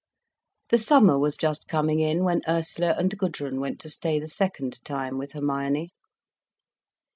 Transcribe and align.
The 0.71 0.79
summer 0.79 1.19
was 1.19 1.37
just 1.37 1.67
coming 1.67 1.99
in 1.99 2.23
when 2.23 2.41
Ursula 2.47 2.95
and 2.97 3.15
Gudrun 3.15 3.59
went 3.59 3.79
to 3.81 3.89
stay 3.91 4.19
the 4.19 4.27
second 4.27 4.83
time 4.83 5.19
with 5.19 5.33
Hermione. 5.33 5.91